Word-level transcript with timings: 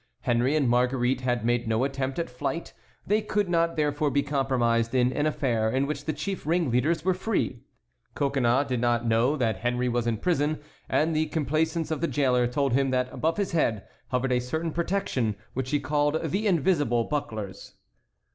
Henry 0.21 0.55
and 0.55 0.67
Marguerite 0.67 1.21
had 1.21 1.45
made 1.45 1.67
no 1.67 1.83
attempt 1.83 2.17
at 2.17 2.27
flight; 2.27 2.73
they 3.05 3.21
could 3.21 3.47
not 3.47 3.75
therefore 3.75 4.09
be 4.09 4.23
compromised 4.23 4.95
in 4.95 5.13
an 5.13 5.27
affair 5.27 5.69
in 5.69 5.85
which 5.85 6.05
the 6.05 6.11
chief 6.11 6.43
ring 6.47 6.71
leaders 6.71 7.05
were 7.05 7.13
free. 7.13 7.59
Coconnas 8.15 8.65
did 8.67 8.81
not 8.81 9.05
know 9.05 9.35
that 9.35 9.57
Henry 9.57 9.87
was 9.87 10.07
in 10.07 10.15
the 10.15 10.21
prison, 10.21 10.59
and 10.89 11.15
the 11.15 11.27
complaisance 11.27 11.91
of 11.91 12.01
the 12.01 12.07
jailer 12.07 12.47
told 12.47 12.73
him 12.73 12.89
that 12.89 13.13
above 13.13 13.37
his 13.37 13.51
head 13.51 13.87
hovered 14.07 14.31
a 14.31 14.39
certain 14.41 14.71
protection 14.71 15.35
which 15.53 15.69
he 15.69 15.79
called 15.79 16.19
the 16.31 16.47
invisible 16.47 17.03
bucklers. 17.03 17.75